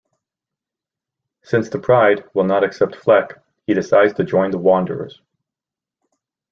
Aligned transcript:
Since 1.43 1.69
the 1.69 1.77
pride 1.77 2.23
will 2.33 2.43
not 2.45 2.63
accept 2.63 2.95
Fleck, 2.95 3.37
he 3.67 3.75
decides 3.75 4.13
to 4.15 4.23
join 4.23 4.49
the 4.49 4.57
Wanderers. 4.57 5.21